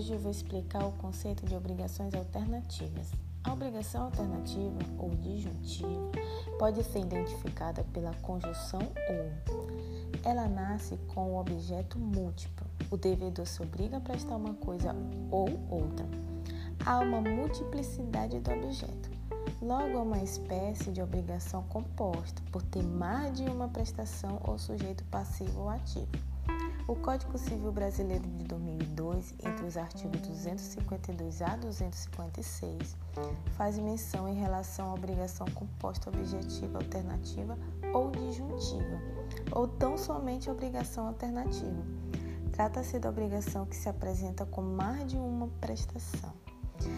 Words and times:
Hoje 0.00 0.16
vou 0.16 0.30
explicar 0.30 0.82
o 0.82 0.92
conceito 0.92 1.44
de 1.44 1.54
obrigações 1.54 2.14
alternativas. 2.14 3.12
A 3.44 3.52
obrigação 3.52 4.04
alternativa 4.04 4.78
ou 4.98 5.10
disjuntiva 5.10 6.10
pode 6.58 6.82
ser 6.84 7.00
identificada 7.00 7.84
pela 7.92 8.14
conjunção 8.22 8.80
ou. 9.10 9.68
Ela 10.24 10.48
nasce 10.48 10.96
com 11.08 11.34
o 11.34 11.38
objeto 11.38 11.98
múltiplo. 11.98 12.66
O 12.90 12.96
devedor 12.96 13.46
se 13.46 13.62
obriga 13.62 13.98
a 13.98 14.00
prestar 14.00 14.36
uma 14.36 14.54
coisa 14.54 14.96
ou 15.30 15.50
outra. 15.68 16.06
Há 16.86 17.00
uma 17.00 17.20
multiplicidade 17.20 18.40
do 18.40 18.52
objeto. 18.52 19.10
Logo, 19.60 19.98
é 19.98 20.00
uma 20.00 20.22
espécie 20.22 20.90
de 20.92 21.02
obrigação 21.02 21.62
composta 21.64 22.40
por 22.50 22.62
ter 22.62 22.82
mais 22.82 23.36
de 23.36 23.42
uma 23.42 23.68
prestação 23.68 24.40
ou 24.48 24.58
sujeito 24.58 25.04
passivo 25.10 25.60
ou 25.60 25.68
ativo. 25.68 26.08
O 26.90 26.96
Código 26.96 27.38
Civil 27.38 27.70
Brasileiro 27.70 28.28
de 28.28 28.42
2002, 28.44 29.34
entre 29.44 29.64
os 29.64 29.76
artigos 29.76 30.20
252 30.22 31.40
a 31.40 31.54
256, 31.54 32.96
faz 33.52 33.78
menção 33.78 34.28
em 34.28 34.34
relação 34.34 34.90
à 34.90 34.94
obrigação 34.94 35.46
composta 35.54 36.10
objetiva 36.10 36.78
alternativa 36.78 37.56
ou 37.94 38.10
disjuntiva, 38.10 39.00
ou 39.52 39.68
tão 39.68 39.96
somente 39.96 40.50
obrigação 40.50 41.06
alternativa. 41.06 41.80
Trata-se 42.50 42.98
da 42.98 43.08
obrigação 43.08 43.66
que 43.66 43.76
se 43.76 43.88
apresenta 43.88 44.44
com 44.44 44.60
mais 44.60 45.06
de 45.06 45.16
uma 45.16 45.46
prestação, 45.60 46.32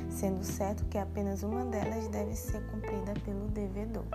sendo 0.09 0.43
certo 0.43 0.87
que 0.87 0.97
apenas 0.97 1.43
uma 1.43 1.67
delas 1.67 2.09
deve 2.09 2.35
ser 2.35 2.65
cumprida 2.71 3.13
pelo 3.27 3.47
devedor. 3.49 4.07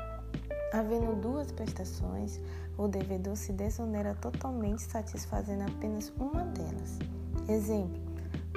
Havendo 0.74 1.16
duas 1.16 1.52
prestações, 1.52 2.40
o 2.78 2.88
devedor 2.88 3.36
se 3.38 3.54
desonera 3.54 4.14
totalmente 4.16 4.82
satisfazendo 4.82 5.64
apenas 5.64 6.12
uma 6.20 6.44
delas. 6.44 7.00
Exemplo: 7.48 8.02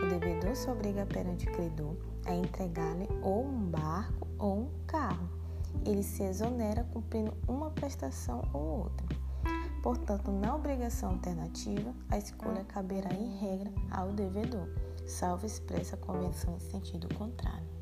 o 0.03 0.09
devedor 0.09 0.57
se 0.57 0.69
obriga 0.69 1.07
perante 1.07 1.49
o 1.49 1.53
credor 1.53 1.95
a 2.27 2.35
entregar-lhe 2.35 3.09
ou 3.23 3.45
um 3.45 3.67
barco 3.67 4.27
ou 4.39 4.59
um 4.61 4.71
carro. 4.87 5.29
Ele 5.87 6.03
se 6.03 6.25
exonera 6.25 6.85
cumprindo 6.93 7.33
uma 7.47 7.71
prestação 7.71 8.43
ou 8.53 8.81
outra. 8.81 9.07
Portanto, 9.83 10.31
na 10.31 10.55
obrigação 10.55 11.11
alternativa, 11.11 11.95
a 12.11 12.19
escolha 12.19 12.65
caberá 12.65 13.15
em 13.15 13.39
regra 13.39 13.73
ao 13.91 14.13
devedor, 14.13 14.69
salvo 15.07 15.47
expressa 15.47 15.97
convenção 15.97 16.57
em 16.57 16.61
sentido 16.61 17.09
contrário. 17.15 17.80